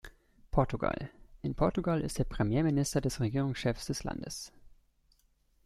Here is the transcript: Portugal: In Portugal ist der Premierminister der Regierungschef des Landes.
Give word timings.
Portugal: 0.49 1.09
In 1.43 1.53
Portugal 1.53 2.01
ist 2.01 2.17
der 2.17 2.23
Premierminister 2.23 3.01
der 3.01 3.19
Regierungschef 3.19 3.85
des 3.85 4.03
Landes. 4.03 4.51